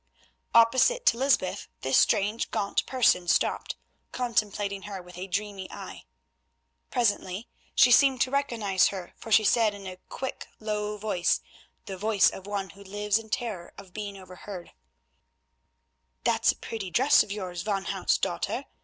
[0.55, 3.75] Opposite to Lysbeth this strange, gaunt person stopped,
[4.11, 6.05] contemplating her with a dreamy eye.
[6.89, 11.39] Presently she seemed to recognise her, for she said in a quick, low voice,
[11.85, 14.71] the voice of one who lives in terror of being overheard:—
[16.23, 18.65] "That's a pretty dress of yours, Van Hout's daughter.